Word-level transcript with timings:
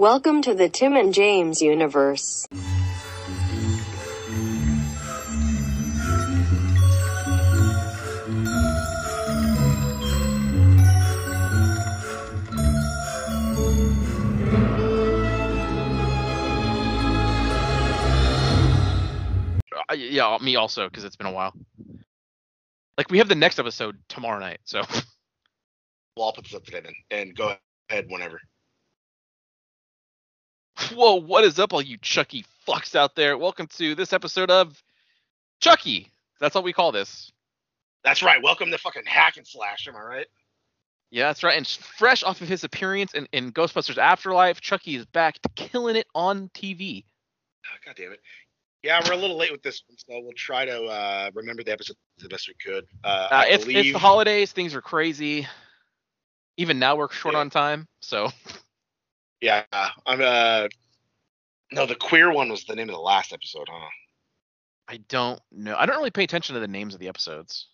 Welcome 0.00 0.40
to 0.44 0.54
the 0.54 0.70
Tim 0.70 0.96
and 0.96 1.12
James 1.12 1.60
universe. 1.60 2.46
Uh, 19.86 19.92
yeah, 19.92 20.38
me 20.40 20.56
also 20.56 20.88
because 20.88 21.04
it's 21.04 21.16
been 21.16 21.26
a 21.26 21.30
while. 21.30 21.52
Like 22.96 23.10
we 23.10 23.18
have 23.18 23.28
the 23.28 23.34
next 23.34 23.58
episode 23.58 23.98
tomorrow 24.08 24.38
night, 24.38 24.60
so 24.64 24.80
Well, 26.16 26.28
I'll 26.28 26.32
put 26.32 26.44
this 26.44 26.54
up 26.54 26.64
today 26.64 26.80
then, 26.80 26.94
and 27.10 27.36
go 27.36 27.54
ahead 27.90 28.06
whenever. 28.08 28.40
Whoa, 30.88 31.14
what 31.16 31.44
is 31.44 31.58
up, 31.58 31.72
all 31.72 31.82
you 31.82 31.96
Chucky 31.98 32.44
fucks 32.66 32.94
out 32.94 33.14
there? 33.14 33.36
Welcome 33.38 33.66
to 33.78 33.94
this 33.94 34.12
episode 34.12 34.50
of 34.50 34.82
Chucky. 35.60 36.08
That's 36.40 36.54
what 36.54 36.64
we 36.64 36.72
call 36.72 36.92
this. 36.92 37.30
That's 38.02 38.22
right. 38.22 38.42
Welcome 38.42 38.70
to 38.70 38.78
fucking 38.78 39.04
hack 39.06 39.36
and 39.36 39.46
slash. 39.46 39.86
Am 39.86 39.96
I 39.96 40.00
right? 40.00 40.26
Yeah, 41.10 41.26
that's 41.28 41.42
right. 41.42 41.56
And 41.56 41.66
fresh 41.66 42.22
off 42.22 42.40
of 42.40 42.48
his 42.48 42.64
appearance 42.64 43.14
in, 43.14 43.26
in 43.32 43.52
Ghostbusters 43.52 43.98
Afterlife, 43.98 44.60
Chucky 44.60 44.94
is 44.96 45.04
back 45.06 45.40
to 45.42 45.48
killing 45.56 45.96
it 45.96 46.06
on 46.14 46.48
TV. 46.54 47.04
Oh, 47.66 47.76
God 47.84 47.94
damn 47.96 48.12
it. 48.12 48.20
Yeah, 48.82 49.00
we're 49.04 49.12
a 49.12 49.16
little 49.16 49.36
late 49.36 49.52
with 49.52 49.62
this 49.62 49.82
one, 49.88 49.98
so 49.98 50.20
we'll 50.24 50.32
try 50.34 50.64
to 50.64 50.84
uh, 50.84 51.30
remember 51.34 51.62
the 51.62 51.72
episode 51.72 51.96
the 52.18 52.28
best 52.28 52.48
we 52.48 52.54
could. 52.64 52.86
Uh, 53.04 53.28
Uh, 53.30 53.44
it's, 53.46 53.66
it's 53.66 53.92
the 53.92 53.98
holidays, 53.98 54.52
things 54.52 54.74
are 54.74 54.80
crazy. 54.80 55.46
Even 56.56 56.78
now 56.78 56.96
we're 56.96 57.10
short 57.10 57.34
Yeah. 57.34 57.40
on 57.40 57.50
time, 57.50 57.86
so 58.00 58.30
yeah, 59.40 59.64
I'm. 60.06 60.20
Uh, 60.20 60.68
no, 61.72 61.86
the 61.86 61.94
queer 61.94 62.32
one 62.32 62.50
was 62.50 62.64
the 62.64 62.74
name 62.74 62.88
of 62.88 62.94
the 62.94 63.00
last 63.00 63.32
episode, 63.32 63.68
huh? 63.70 63.88
I 64.88 64.98
don't 65.08 65.40
know. 65.52 65.76
I 65.78 65.86
don't 65.86 65.96
really 65.96 66.10
pay 66.10 66.24
attention 66.24 66.54
to 66.54 66.60
the 66.60 66.68
names 66.68 66.94
of 66.94 67.00
the 67.00 67.08
episodes. 67.08 67.68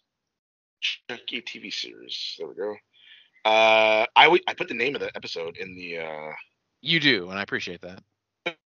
Chucky 0.81 1.41
TV 1.41 1.73
series. 1.73 2.37
There 2.39 2.47
we 2.47 2.55
go. 2.55 2.75
Uh, 3.45 4.05
I 4.15 4.25
w- 4.25 4.43
I 4.47 4.55
put 4.55 4.69
the 4.69 4.75
name 4.75 4.95
of 4.95 5.01
the 5.01 5.11
episode 5.17 5.57
in 5.57 5.75
the. 5.75 5.99
Uh, 5.99 6.33
You 6.83 7.01
do, 7.01 7.31
and 7.31 7.39
I 7.39 7.43
appreciate 7.43 7.81
that. 7.83 8.03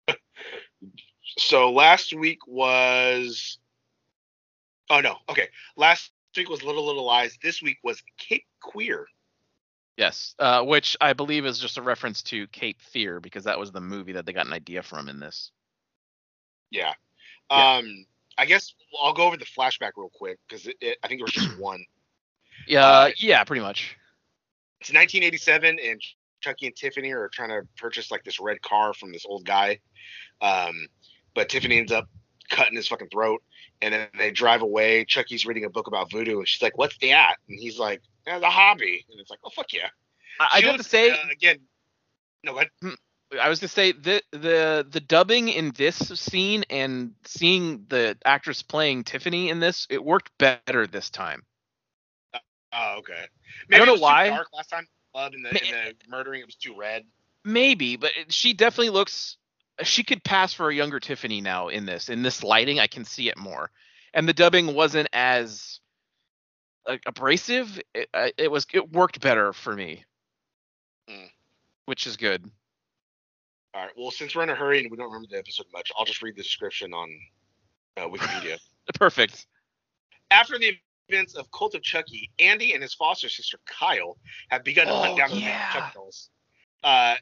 so 1.37 1.71
last 1.71 2.13
week 2.13 2.39
was. 2.47 3.57
Oh 4.89 5.01
no. 5.01 5.17
Okay. 5.29 5.49
Last 5.75 6.11
week 6.37 6.49
was 6.49 6.63
Little 6.63 6.85
Little 6.85 7.05
Lies. 7.05 7.37
This 7.43 7.61
week 7.61 7.77
was 7.83 8.01
Cape 8.17 8.45
Queer. 8.61 9.05
Yes, 9.99 10.33
uh, 10.39 10.63
which 10.63 10.95
I 11.01 11.11
believe 11.11 11.45
is 11.45 11.59
just 11.59 11.77
a 11.77 11.81
reference 11.81 12.21
to 12.23 12.47
Cape 12.47 12.81
Fear 12.81 13.19
because 13.19 13.43
that 13.43 13.59
was 13.59 13.73
the 13.73 13.81
movie 13.81 14.13
that 14.13 14.25
they 14.25 14.31
got 14.31 14.47
an 14.47 14.53
idea 14.53 14.81
from 14.81 15.09
in 15.09 15.19
this. 15.19 15.51
Yeah. 16.71 16.93
Yeah. 17.51 17.73
Um, 17.75 18.05
I 18.37 18.45
guess 18.45 18.73
I'll 19.03 19.11
go 19.11 19.27
over 19.27 19.35
the 19.35 19.43
flashback 19.43 19.91
real 19.97 20.09
quick 20.13 20.39
because 20.47 20.67
I 20.67 21.07
think 21.07 21.19
there 21.19 21.25
was 21.25 21.33
just 21.33 21.49
one. 21.59 21.83
Yeah, 22.65 22.87
Uh, 22.87 23.09
yeah, 23.17 23.43
pretty 23.43 23.61
much. 23.61 23.97
It's 24.79 24.89
1987, 24.93 25.77
and 25.83 26.01
Chucky 26.39 26.67
and 26.67 26.75
Tiffany 26.77 27.11
are 27.11 27.29
trying 27.33 27.49
to 27.49 27.67
purchase 27.75 28.09
like 28.09 28.23
this 28.23 28.39
red 28.39 28.61
car 28.61 28.93
from 28.93 29.11
this 29.11 29.25
old 29.27 29.43
guy. 29.43 29.79
Um, 30.39 30.87
but 31.35 31.49
Tiffany 31.49 31.77
ends 31.77 31.91
up 31.91 32.07
cutting 32.49 32.77
his 32.77 32.87
fucking 32.87 33.09
throat, 33.09 33.43
and 33.81 33.93
then 33.93 34.07
they 34.17 34.31
drive 34.31 34.61
away. 34.61 35.03
Chucky's 35.03 35.45
reading 35.45 35.65
a 35.65 35.69
book 35.69 35.87
about 35.87 36.09
voodoo, 36.09 36.37
and 36.37 36.47
she's 36.47 36.61
like, 36.61 36.77
"What's 36.77 36.97
that?" 36.99 37.35
And 37.49 37.59
he's 37.59 37.77
like, 37.77 38.01
"It's 38.25 38.43
a 38.43 38.49
hobby." 38.49 39.05
And 39.09 39.19
it's 39.19 39.29
like, 39.29 39.39
"Oh 39.43 39.49
fuck 39.49 39.71
yeah!" 39.73 39.89
I, 40.39 40.47
I 40.53 40.59
She 40.61 40.67
have 40.67 40.77
to 40.77 40.83
say, 40.83 41.11
uh, 41.11 41.17
again. 41.31 41.59
No, 42.43 42.53
go 42.53 42.59
ahead. 42.59 42.97
I 43.39 43.49
was 43.49 43.59
going 43.59 43.67
to 43.67 43.73
say 43.73 43.91
the 43.91 44.21
the 44.31 44.87
the 44.89 44.99
dubbing 44.99 45.49
in 45.49 45.71
this 45.75 45.97
scene 45.97 46.63
and 46.69 47.13
seeing 47.25 47.85
the 47.89 48.17
actress 48.25 48.63
playing 48.63 49.03
Tiffany 49.03 49.49
in 49.49 49.59
this, 49.59 49.85
it 49.89 50.03
worked 50.03 50.31
better 50.37 50.87
this 50.87 51.09
time. 51.09 51.43
Oh, 52.73 52.95
okay. 52.99 53.25
I 53.71 53.77
don't 53.77 53.87
it 53.87 53.95
know 53.95 54.01
why. 54.01 54.29
Dark 54.29 54.47
last 54.53 54.69
time. 54.69 54.87
Blood 55.13 55.33
and 55.33 55.43
the, 55.43 55.53
Ma- 55.53 55.59
and 55.59 55.95
the 55.99 56.09
murdering, 56.09 56.41
it 56.41 56.45
was 56.45 56.55
too 56.55 56.75
red. 56.77 57.03
Maybe, 57.43 57.97
but 57.97 58.11
she 58.29 58.53
definitely 58.53 58.91
looks. 58.91 59.37
She 59.81 60.03
could 60.03 60.23
pass 60.23 60.53
for 60.53 60.69
a 60.69 60.75
younger 60.75 60.99
Tiffany 60.99 61.41
now 61.41 61.69
in 61.69 61.85
this. 61.85 62.09
In 62.09 62.21
this 62.21 62.43
lighting, 62.43 62.79
I 62.79 62.87
can 62.87 63.05
see 63.05 63.29
it 63.29 63.37
more, 63.37 63.71
and 64.13 64.27
the 64.27 64.33
dubbing 64.33 64.75
wasn't 64.75 65.09
as 65.13 65.79
like 66.89 67.03
abrasive. 67.05 67.79
It, 67.93 68.09
it 68.37 68.51
was. 68.51 68.65
It 68.73 68.91
worked 68.91 69.21
better 69.21 69.53
for 69.53 69.75
me, 69.75 70.03
Mm. 71.09 71.29
which 71.85 72.05
is 72.07 72.17
good. 72.17 72.49
All 73.73 73.83
right. 73.83 73.91
Well, 73.95 74.11
since 74.11 74.35
we're 74.35 74.43
in 74.43 74.49
a 74.49 74.55
hurry 74.55 74.79
and 74.81 74.91
we 74.91 74.97
don't 74.97 75.07
remember 75.07 75.27
the 75.31 75.37
episode 75.37 75.67
much, 75.71 75.91
I'll 75.97 76.05
just 76.05 76.21
read 76.21 76.35
the 76.35 76.41
description 76.43 76.93
on 76.93 77.09
uh, 77.97 78.07
Wikipedia. 78.07 78.57
Perfect. 78.95 79.45
After 80.31 80.57
the 80.59 80.73
events 81.07 81.35
of 81.35 81.49
Cult 81.51 81.75
of 81.75 81.81
Chucky, 81.83 82.29
Andy 82.39 82.73
and 82.73 82.81
his 82.81 82.93
foster 82.93 83.29
sister 83.29 83.59
Kyle 83.65 84.17
have 84.49 84.63
begun 84.63 84.87
to 84.87 84.93
Oh, 84.93 85.01
hunt 85.03 85.17
down 85.17 85.29
the 85.31 85.37
yeah. 85.37 85.71
Chucky 85.71 85.93
dolls. 85.93 86.29
Uh, 86.83 87.15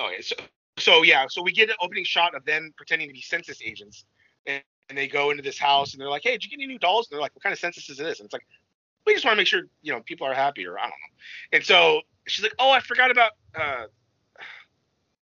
okay, 0.00 0.20
so 0.22 0.36
so 0.78 1.02
yeah, 1.02 1.26
so 1.28 1.42
we 1.42 1.52
get 1.52 1.68
an 1.68 1.76
opening 1.80 2.04
shot 2.04 2.34
of 2.34 2.44
them 2.44 2.72
pretending 2.76 3.08
to 3.08 3.12
be 3.14 3.20
census 3.20 3.60
agents, 3.62 4.04
and, 4.46 4.62
and 4.90 4.98
they 4.98 5.08
go 5.08 5.30
into 5.30 5.42
this 5.42 5.58
house 5.58 5.94
and 5.94 6.00
they're 6.00 6.10
like, 6.10 6.22
"Hey, 6.22 6.32
did 6.32 6.44
you 6.44 6.50
get 6.50 6.56
any 6.56 6.66
new 6.66 6.78
dolls?" 6.78 7.06
And 7.06 7.14
they're 7.14 7.22
like, 7.22 7.34
"What 7.34 7.42
kind 7.42 7.52
of 7.52 7.58
census 7.58 7.88
is 7.88 7.96
this?" 7.96 8.18
And 8.18 8.26
it's 8.26 8.32
like, 8.32 8.46
"We 9.06 9.14
just 9.14 9.24
want 9.24 9.36
to 9.36 9.40
make 9.40 9.46
sure 9.46 9.62
you 9.82 9.92
know 9.92 10.00
people 10.00 10.26
are 10.26 10.34
happy," 10.34 10.66
or 10.66 10.78
I 10.78 10.82
don't 10.82 10.90
know. 10.90 11.56
And 11.56 11.64
so 11.64 12.02
she's 12.26 12.42
like, 12.42 12.54
"Oh, 12.58 12.70
I 12.70 12.80
forgot 12.80 13.10
about 13.10 13.32
uh, 13.54 13.84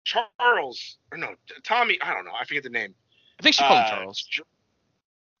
Charles 0.04 0.96
or 1.12 1.18
no 1.18 1.34
Tommy. 1.64 1.98
I 2.00 2.14
don't 2.14 2.24
know. 2.24 2.32
I 2.40 2.44
forget 2.44 2.62
the 2.62 2.70
name." 2.70 2.94
I 3.38 3.42
think 3.42 3.54
she 3.54 3.64
called 3.64 3.78
him 3.78 3.84
uh, 3.84 3.90
Charles. 3.90 4.40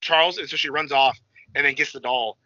Charles, 0.00 0.38
and 0.38 0.48
so 0.48 0.56
she 0.56 0.70
runs 0.70 0.92
off 0.92 1.18
and 1.54 1.64
then 1.64 1.74
gets 1.74 1.92
the 1.92 2.00
doll, 2.00 2.38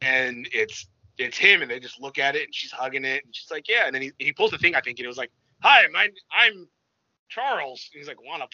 and 0.00 0.48
it's 0.52 0.88
it's 1.18 1.38
him, 1.38 1.62
and 1.62 1.70
they 1.70 1.78
just 1.78 2.00
look 2.00 2.18
at 2.18 2.34
it, 2.34 2.44
and 2.44 2.54
she's 2.54 2.72
hugging 2.72 3.04
it, 3.04 3.24
and 3.24 3.34
she's 3.34 3.50
like, 3.50 3.68
yeah, 3.68 3.86
and 3.86 3.94
then 3.94 4.02
he, 4.02 4.12
he 4.18 4.32
pulls 4.32 4.50
the 4.50 4.58
thing, 4.58 4.74
I 4.74 4.80
think, 4.80 4.98
and 4.98 5.04
it 5.04 5.08
was 5.08 5.16
like, 5.16 5.30
hi, 5.62 5.82
my 5.92 6.08
I'm 6.32 6.66
Charles, 7.28 7.88
and 7.92 8.00
he's 8.00 8.08
like, 8.08 8.22
wanna 8.24 8.46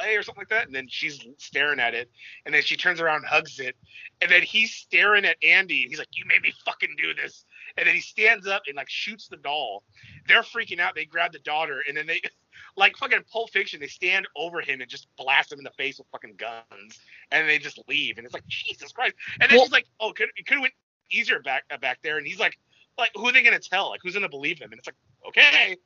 or 0.00 0.22
something 0.22 0.40
like 0.40 0.48
that, 0.48 0.66
and 0.66 0.74
then 0.74 0.86
she's 0.88 1.24
staring 1.38 1.80
at 1.80 1.94
it, 1.94 2.10
and 2.46 2.54
then 2.54 2.62
she 2.62 2.76
turns 2.76 3.00
around, 3.00 3.16
and 3.16 3.26
hugs 3.26 3.60
it, 3.60 3.76
and 4.20 4.30
then 4.30 4.42
he's 4.42 4.72
staring 4.72 5.24
at 5.24 5.36
Andy, 5.42 5.82
and 5.82 5.90
he's 5.90 5.98
like, 5.98 6.08
you 6.12 6.24
made 6.26 6.42
me 6.42 6.52
fucking 6.64 6.94
do 7.00 7.14
this, 7.14 7.44
and 7.76 7.86
then 7.86 7.94
he 7.94 8.00
stands 8.00 8.46
up 8.46 8.62
and 8.66 8.76
like 8.76 8.88
shoots 8.88 9.28
the 9.28 9.36
doll. 9.36 9.82
They're 10.26 10.42
freaking 10.42 10.80
out. 10.80 10.94
They 10.94 11.04
grab 11.04 11.32
the 11.32 11.38
daughter, 11.40 11.82
and 11.86 11.96
then 11.96 12.06
they. 12.06 12.20
Like 12.74 12.96
fucking 12.96 13.24
Pulp 13.30 13.50
Fiction, 13.50 13.80
they 13.80 13.86
stand 13.86 14.26
over 14.34 14.62
him 14.62 14.80
and 14.80 14.88
just 14.88 15.06
blast 15.18 15.52
him 15.52 15.58
in 15.58 15.64
the 15.64 15.70
face 15.72 15.98
with 15.98 16.06
fucking 16.10 16.36
guns, 16.36 17.00
and 17.30 17.46
they 17.46 17.58
just 17.58 17.78
leave. 17.86 18.16
And 18.16 18.24
it's 18.24 18.32
like 18.32 18.46
Jesus 18.46 18.92
Christ. 18.92 19.14
And 19.40 19.50
then 19.50 19.58
Well- 19.58 19.66
she's 19.66 19.72
like, 19.72 19.86
"Oh, 20.00 20.12
could 20.12 20.30
it 20.36 20.46
could 20.46 20.54
have 20.54 20.62
went 20.62 20.74
easier 21.10 21.40
back 21.40 21.64
back 21.82 21.98
there." 22.02 22.16
And 22.16 22.26
he's 22.26 22.38
like, 22.38 22.58
"Like 22.96 23.10
who 23.14 23.28
are 23.28 23.32
they 23.32 23.42
gonna 23.42 23.58
tell? 23.58 23.90
Like 23.90 24.00
who's 24.02 24.14
gonna 24.14 24.28
believe 24.28 24.58
him?" 24.58 24.70
And 24.70 24.78
it's 24.78 24.88
like, 24.88 24.96
"Okay, 25.28 25.76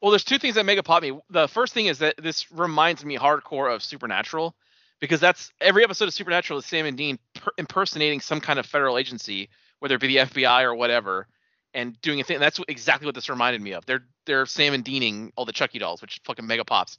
Well, 0.00 0.10
there's 0.10 0.24
two 0.24 0.38
things 0.38 0.54
that 0.54 0.64
make 0.64 0.78
it 0.78 0.84
pop 0.84 1.02
me. 1.02 1.12
The 1.30 1.48
first 1.48 1.74
thing 1.74 1.86
is 1.86 1.98
that 1.98 2.16
this 2.16 2.50
reminds 2.52 3.04
me 3.04 3.18
hardcore 3.18 3.74
of 3.74 3.82
Supernatural, 3.82 4.54
because 5.00 5.20
that's 5.20 5.52
every 5.60 5.84
episode 5.84 6.06
of 6.08 6.14
Supernatural 6.14 6.58
is 6.58 6.66
Sam 6.66 6.86
and 6.86 6.96
Dean 6.96 7.18
per- 7.34 7.52
impersonating 7.58 8.20
some 8.20 8.40
kind 8.40 8.58
of 8.58 8.66
federal 8.66 8.96
agency, 8.98 9.48
whether 9.80 9.96
it 9.96 10.00
be 10.00 10.08
the 10.08 10.16
FBI 10.18 10.62
or 10.62 10.74
whatever, 10.74 11.26
and 11.74 12.00
doing 12.00 12.20
a 12.20 12.24
thing. 12.24 12.36
And 12.36 12.42
That's 12.42 12.60
exactly 12.68 13.06
what 13.06 13.14
this 13.14 13.28
reminded 13.28 13.60
me 13.62 13.72
of. 13.72 13.84
They're 13.86 14.04
they're 14.26 14.46
Sam 14.46 14.74
and 14.74 14.84
Deaning 14.84 15.32
all 15.36 15.44
the 15.44 15.52
Chucky 15.52 15.78
dolls, 15.78 16.00
which 16.00 16.20
fucking 16.24 16.46
mega 16.46 16.64
pops. 16.64 16.96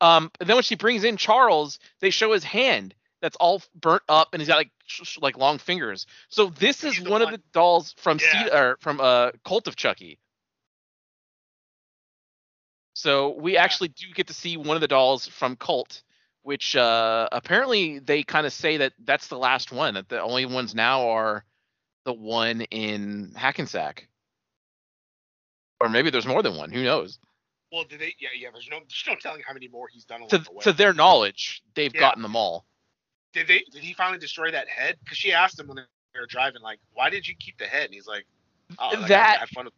Um, 0.00 0.30
and 0.40 0.48
then 0.48 0.56
when 0.56 0.64
she 0.64 0.74
brings 0.74 1.04
in 1.04 1.16
Charles, 1.16 1.78
they 2.00 2.10
show 2.10 2.32
his 2.32 2.44
hand 2.44 2.94
that's 3.22 3.36
all 3.36 3.62
burnt 3.74 4.02
up, 4.08 4.28
and 4.32 4.40
he's 4.42 4.48
got 4.48 4.56
like 4.56 4.70
sh- 4.86 5.00
sh- 5.04 5.18
like 5.22 5.38
long 5.38 5.56
fingers. 5.58 6.06
So 6.28 6.46
this 6.46 6.84
is 6.84 6.98
the 6.98 7.08
one, 7.10 7.22
of 7.22 7.30
the 7.30 7.40
dolls 7.52 7.94
from 7.96 8.18
Yeah. 8.20 8.44
Cedar, 8.44 8.56
or 8.56 8.76
from 8.80 9.00
uh 9.00 9.30
Cult 9.46 9.66
of 9.66 9.76
Chucky. 9.76 10.18
So 13.04 13.34
we 13.38 13.58
actually 13.58 13.88
do 13.88 14.06
get 14.14 14.28
to 14.28 14.32
see 14.32 14.56
one 14.56 14.78
of 14.78 14.80
the 14.80 14.88
dolls 14.88 15.26
from 15.26 15.56
Cult, 15.56 16.02
which 16.40 16.74
uh, 16.74 17.28
apparently 17.32 17.98
they 17.98 18.22
kind 18.22 18.46
of 18.46 18.52
say 18.54 18.78
that 18.78 18.94
that's 19.04 19.28
the 19.28 19.36
last 19.36 19.70
one. 19.70 19.92
That 19.92 20.08
the 20.08 20.22
only 20.22 20.46
ones 20.46 20.74
now 20.74 21.10
are 21.10 21.44
the 22.06 22.14
one 22.14 22.62
in 22.62 23.34
Hackensack, 23.36 24.08
or 25.80 25.90
maybe 25.90 26.08
there's 26.08 26.24
more 26.24 26.42
than 26.42 26.56
one. 26.56 26.70
Who 26.70 26.82
knows? 26.82 27.18
well, 27.70 27.84
did 27.84 28.00
they? 28.00 28.14
Yeah, 28.18 28.30
yeah. 28.38 28.48
There's 28.54 28.68
no, 28.70 28.78
there's 28.78 29.04
no 29.06 29.16
telling 29.16 29.42
how 29.46 29.52
many 29.52 29.68
more 29.68 29.86
he's 29.92 30.06
done 30.06 30.20
along 30.20 30.30
To 30.30 30.38
the 30.38 30.50
way. 30.50 30.60
to 30.62 30.72
their 30.72 30.94
knowledge, 30.94 31.62
they've 31.74 31.92
Yeah. 31.94 32.00
gotten 32.00 32.22
them 32.22 32.34
all. 32.34 32.64
did 33.34 33.48
they? 33.48 33.64
Did 33.70 33.82
he 33.82 33.92
finally 33.92 34.18
destroy 34.18 34.50
that 34.50 34.66
head? 34.66 34.96
Because 35.04 35.18
she 35.18 35.34
asked 35.34 35.60
him 35.60 35.66
when 35.66 35.76
they 35.76 36.20
were 36.20 36.26
driving, 36.26 36.62
like, 36.62 36.78
"Why 36.94 37.10
did 37.10 37.28
you 37.28 37.34
keep 37.38 37.58
the 37.58 37.66
head?" 37.66 37.84
And 37.84 37.92
he's 37.92 38.06
like, 38.06 38.24
"Oh, 38.78 38.86
like, 38.94 39.02
I 39.04 39.08
That- 39.08 39.38
had 39.40 39.48
fun 39.50 39.66
with, 39.66 39.74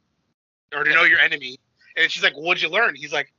or 0.72 0.84
to 0.84 0.90
know 0.94 1.02
your 1.02 1.18
enemy." 1.18 1.56
And 1.96 2.10
she's 2.10 2.22
like, 2.22 2.34
"What'd 2.34 2.62
you 2.62 2.68
learn?" 2.68 2.94
He's 2.94 3.12
like, 3.12 3.32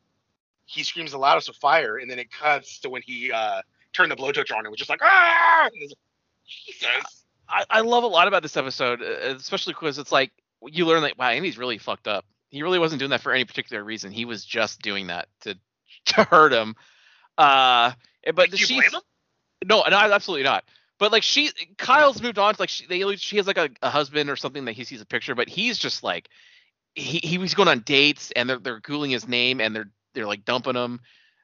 he 0.66 0.84
screams 0.84 1.12
the 1.12 1.18
loudest 1.18 1.48
with 1.48 1.58
fire, 1.58 1.98
and 1.98 2.10
then 2.10 2.20
it 2.20 2.32
cuts 2.32 2.80
to 2.80 2.90
when 2.90 3.02
he 3.06 3.32
uh 3.32 3.62
turned 3.94 4.12
the 4.12 4.16
blowtorch 4.16 4.52
on 4.52 4.60
and 4.60 4.70
was 4.70 4.78
just 4.80 4.90
like, 4.90 5.02
"Ah!" 5.04 5.70
Like, 5.74 5.90
Jesus. 6.48 7.26
I, 7.50 7.64
I 7.70 7.82
love 7.82 8.04
a 8.04 8.08
lot 8.08 8.28
about 8.28 8.44
this 8.44 8.58
episode, 8.58 9.02
especially 9.02 9.74
because 9.74 9.98
it's 9.98 10.12
like 10.12 10.32
you 10.66 10.86
learn 10.86 11.02
that 11.04 11.18
wow, 11.18 11.30
Andy's 11.30 11.58
really 11.58 11.78
fucked 11.78 12.08
up. 12.08 12.26
He 12.50 12.64
really 12.64 12.80
wasn't 12.80 13.00
doing 13.00 13.12
that 13.12 13.22
for 13.22 13.32
any 13.34 13.46
particular 13.46 13.84
reason. 13.84 14.12
He 14.12 14.26
was 14.26 14.44
just 14.44 14.82
doing 14.82 15.08
that 15.08 15.28
to 15.42 15.58
to 16.06 16.24
hurt 16.24 16.54
him. 16.54 16.76
Uh, 17.38 17.92
but 18.34 18.50
Do 18.50 18.58
you 18.58 18.66
she's 18.66 18.78
blame 18.78 18.92
him? 18.94 19.02
no, 19.66 19.84
no, 19.90 19.98
absolutely 19.98 20.44
not. 20.44 20.64
But 21.00 21.12
like 21.12 21.24
she, 21.24 21.52
Kyle's 21.78 22.22
moved 22.22 22.40
on. 22.40 22.56
to, 22.56 22.62
Like 22.62 22.70
she, 22.70 22.86
they, 22.88 23.16
she 23.18 23.38
has 23.38 23.46
like 23.48 23.58
a, 23.58 23.70
a 23.84 23.90
husband 23.90 24.30
or 24.30 24.36
something 24.36 24.66
that 24.66 24.72
he 24.74 24.84
sees 24.84 25.02
a 25.02 25.06
picture, 25.06 25.36
but 25.36 25.48
he's 25.48 25.78
just 25.78 26.04
like, 26.04 26.30
he 26.98 27.20
he 27.24 27.38
was 27.38 27.54
going 27.54 27.70
on 27.70 27.82
dates 27.82 28.32
and 28.32 28.50
they're 28.50 28.60
they're 28.60 28.82
googling 28.82 29.12
his 29.12 29.28
name 29.28 29.62
and 29.62 29.76
they're 29.76 29.90
they're 30.14 30.26
like 30.26 30.46
dumping 30.46 30.76
him 30.76 31.00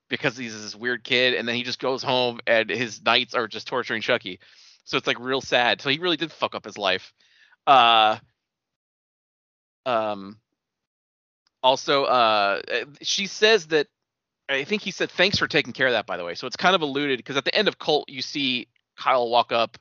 because 0.09 0.35
he's 0.35 0.59
this 0.59 0.75
weird 0.75 1.03
kid, 1.03 1.35
and 1.35 1.47
then 1.47 1.55
he 1.55 1.63
just 1.63 1.79
goes 1.79 2.03
home 2.03 2.39
and 2.47 2.69
his 2.69 3.03
nights 3.03 3.33
are 3.35 3.47
just 3.47 3.67
torturing 3.67 4.01
Chucky. 4.01 4.39
So 4.83 4.97
it's 4.97 5.07
like 5.07 5.19
real 5.19 5.41
sad. 5.41 5.81
So 5.81 5.89
he 5.89 6.00
really 6.00 6.17
did 6.17 6.31
fuck 6.31 6.55
up 6.55 6.65
his 6.65 6.77
life. 6.77 7.13
Uh, 7.65 8.17
um. 9.85 10.39
Also, 11.61 12.03
uh, 12.03 12.61
she 13.01 13.25
says 13.25 13.67
that 13.67 13.88
I 14.49 14.65
think 14.65 14.81
he 14.81 14.91
said 14.91 15.09
thanks 15.09 15.38
for 15.38 15.47
taking 15.47 15.71
care 15.71 15.88
of 15.88 15.94
that. 15.94 16.07
By 16.07 16.17
the 16.17 16.25
way, 16.25 16.35
so 16.35 16.47
it's 16.47 16.57
kind 16.57 16.75
of 16.75 16.81
alluded 16.81 17.19
because 17.19 17.38
at 17.38 17.45
the 17.45 17.56
end 17.56 17.67
of 17.67 17.79
Cult, 17.79 18.09
you 18.09 18.21
see 18.21 18.67
Kyle 18.97 19.29
walk 19.29 19.51
up 19.51 19.77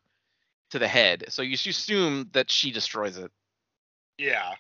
to 0.70 0.78
the 0.78 0.86
head, 0.86 1.24
so 1.28 1.42
you 1.42 1.54
assume 1.54 2.28
that 2.32 2.50
she 2.50 2.70
destroys 2.70 3.16
it. 3.18 3.32
Yeah. 4.18 4.52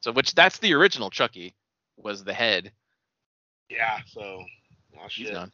So 0.00 0.12
which 0.12 0.34
that's 0.34 0.58
the 0.58 0.74
original 0.74 1.10
Chucky 1.10 1.54
was 1.96 2.24
the 2.24 2.34
head. 2.34 2.72
Yeah. 3.68 4.00
So. 4.06 4.42
Oh, 4.98 5.08
She's 5.08 5.26
shit. 5.26 5.34
gone. 5.34 5.52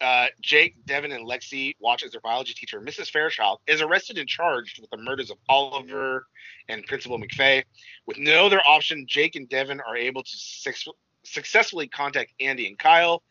Uh, 0.00 0.26
Jake, 0.40 0.76
Devon, 0.86 1.10
and 1.10 1.26
Lexy 1.26 1.74
watch 1.80 2.04
as 2.04 2.12
their 2.12 2.20
biology 2.20 2.54
teacher, 2.54 2.80
Mrs. 2.80 3.10
Fairchild, 3.10 3.58
is 3.66 3.80
arrested 3.80 4.16
and 4.16 4.28
charged 4.28 4.80
with 4.80 4.90
the 4.90 4.96
murders 4.96 5.30
of 5.30 5.38
Oliver 5.48 6.26
and 6.68 6.84
Principal 6.86 7.18
McFay. 7.18 7.64
With 8.06 8.16
no 8.18 8.46
other 8.46 8.60
option, 8.66 9.06
Jake 9.08 9.34
and 9.34 9.48
Devon 9.48 9.80
are 9.80 9.96
able 9.96 10.22
to 10.22 10.30
suc- 10.32 10.94
successfully 11.24 11.88
contact 11.88 12.32
Andy 12.38 12.68
and 12.68 12.78
Kyle. 12.78 13.24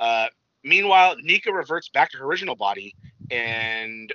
Uh, 0.00 0.26
meanwhile, 0.64 1.14
Nica 1.22 1.52
reverts 1.52 1.88
back 1.88 2.10
to 2.10 2.18
her 2.18 2.24
original 2.24 2.56
body 2.56 2.96
and 3.30 4.12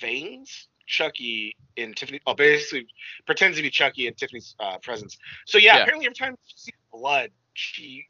feigns 0.00 0.66
Chucky 0.88 1.54
in 1.76 1.92
Tiffany. 1.94 2.20
Oh, 2.26 2.34
basically 2.34 2.86
pretends 3.26 3.56
to 3.58 3.62
be 3.62 3.70
Chucky 3.70 4.06
in 4.08 4.14
Tiffany's 4.14 4.56
uh, 4.58 4.78
presence. 4.78 5.18
So 5.46 5.58
yeah, 5.58 5.76
Yeah. 5.76 5.82
apparently 5.82 6.06
every 6.06 6.16
time 6.16 6.36
she 6.46 6.56
sees 6.56 6.74
blood, 6.92 7.30
she 7.54 8.06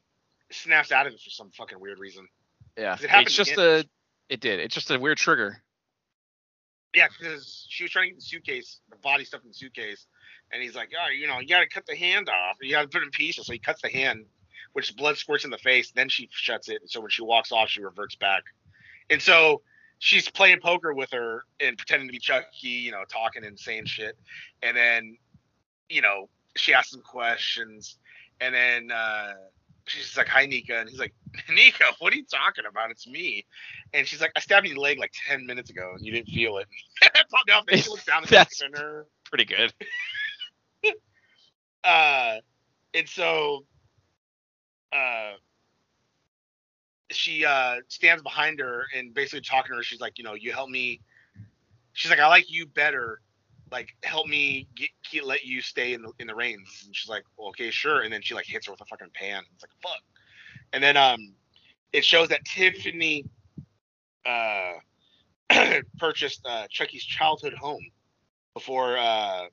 snaps 0.50 0.92
out 0.92 1.06
of 1.06 1.12
it 1.12 1.20
for 1.20 1.30
some 1.30 1.50
fucking 1.50 1.78
weird 1.78 1.98
reason. 1.98 2.26
Yeah, 2.78 2.94
it 2.94 3.10
it's 3.12 3.34
just 3.34 3.52
again. 3.52 3.84
a. 4.28 4.32
It 4.32 4.40
did. 4.40 4.60
It's 4.60 4.74
just 4.74 4.90
a 4.90 4.98
weird 4.98 5.18
trigger. 5.18 5.60
Yeah, 6.94 7.08
because 7.08 7.66
she 7.68 7.84
was 7.84 7.90
trying 7.92 8.04
to 8.06 8.10
get 8.10 8.16
the 8.20 8.22
suitcase, 8.24 8.80
the 8.88 8.96
body 8.96 9.24
stuff 9.24 9.42
in 9.42 9.48
the 9.48 9.54
suitcase, 9.54 10.06
and 10.52 10.62
he's 10.62 10.74
like, 10.74 10.90
"Oh, 10.98 11.10
you 11.10 11.26
know, 11.26 11.38
you 11.40 11.48
got 11.48 11.60
to 11.60 11.68
cut 11.68 11.84
the 11.86 11.96
hand 11.96 12.28
off. 12.28 12.56
You 12.62 12.70
got 12.72 12.82
to 12.82 12.88
put 12.88 13.02
it 13.02 13.06
in 13.06 13.10
pieces." 13.10 13.46
So 13.46 13.52
he 13.52 13.58
cuts 13.58 13.82
the 13.82 13.90
hand, 13.90 14.24
which 14.72 14.94
blood 14.96 15.16
squirts 15.18 15.44
in 15.44 15.50
the 15.50 15.58
face. 15.58 15.90
Then 15.90 16.08
she 16.08 16.28
shuts 16.32 16.68
it. 16.68 16.80
and 16.80 16.90
So 16.90 17.00
when 17.00 17.10
she 17.10 17.22
walks 17.22 17.52
off, 17.52 17.68
she 17.68 17.82
reverts 17.82 18.14
back, 18.16 18.42
and 19.10 19.20
so 19.20 19.62
she's 19.98 20.28
playing 20.30 20.60
poker 20.60 20.92
with 20.94 21.10
her 21.12 21.44
and 21.60 21.76
pretending 21.76 22.08
to 22.08 22.12
be 22.12 22.18
Chucky, 22.18 22.68
you 22.68 22.90
know, 22.92 23.04
talking 23.08 23.44
and 23.44 23.58
saying 23.58 23.86
shit, 23.86 24.16
and 24.62 24.76
then, 24.76 25.16
you 25.88 26.02
know, 26.02 26.28
she 26.56 26.74
asks 26.74 26.94
him 26.94 27.00
questions, 27.02 27.98
and 28.40 28.54
then 28.54 28.90
uh, 28.90 29.34
she's 29.86 30.16
like, 30.16 30.28
"Hi, 30.28 30.46
Nica," 30.46 30.78
and 30.80 30.88
he's 30.88 30.98
like, 30.98 31.14
"Nica, 31.50 31.84
what 31.98 32.12
are 32.12 32.16
you 32.16 32.24
talking 32.24 32.64
about? 32.68 32.90
It's 32.90 33.06
me." 33.06 33.44
And 33.94 34.06
she's 34.06 34.20
like, 34.20 34.32
"I 34.36 34.40
stabbed 34.40 34.66
you 34.66 34.72
in 34.72 34.76
the 34.76 34.82
leg 34.82 34.98
like 34.98 35.12
ten 35.28 35.46
minutes 35.46 35.70
ago, 35.70 35.92
and 35.94 36.04
you 36.04 36.12
didn't 36.12 36.28
feel 36.28 36.58
it." 36.58 36.66
And 37.70 37.80
she 37.80 37.90
looks 37.90 38.04
down 38.04 38.24
That's- 38.28 38.60
her. 38.74 39.06
Pretty 39.24 39.44
good. 39.44 39.72
Uh, 41.84 42.36
and 42.92 43.08
so, 43.08 43.64
uh, 44.92 45.32
she 47.10 47.44
uh 47.44 47.76
stands 47.88 48.22
behind 48.22 48.60
her 48.60 48.84
and 48.96 49.14
basically 49.14 49.40
talking 49.40 49.70
to 49.70 49.76
her. 49.76 49.82
She's 49.82 50.00
like, 50.00 50.18
you 50.18 50.24
know, 50.24 50.34
you 50.34 50.52
help 50.52 50.70
me. 50.70 51.00
She's 51.92 52.10
like, 52.10 52.20
I 52.20 52.28
like 52.28 52.50
you 52.50 52.66
better. 52.66 53.20
Like, 53.70 53.90
help 54.02 54.26
me 54.26 54.66
get, 54.74 54.88
get 55.10 55.26
let 55.26 55.44
you 55.44 55.60
stay 55.60 55.92
in 55.92 56.02
the 56.02 56.12
in 56.18 56.26
the 56.26 56.34
reins. 56.34 56.84
And 56.86 56.94
she's 56.94 57.08
like, 57.08 57.24
well, 57.36 57.48
okay, 57.48 57.70
sure. 57.70 58.02
And 58.02 58.12
then 58.12 58.22
she 58.22 58.34
like 58.34 58.46
hits 58.46 58.66
her 58.66 58.72
with 58.72 58.80
a 58.80 58.86
fucking 58.86 59.10
pan. 59.14 59.42
It's 59.54 59.62
like, 59.62 59.70
fuck. 59.82 60.02
And 60.72 60.82
then 60.82 60.96
um, 60.96 61.34
it 61.92 62.04
shows 62.04 62.28
that 62.28 62.44
Tiffany 62.44 63.24
uh 64.26 64.72
purchased 65.98 66.40
uh 66.44 66.66
Chucky's 66.70 67.04
childhood 67.04 67.54
home 67.54 67.84
before 68.54 68.98
uh 68.98 69.46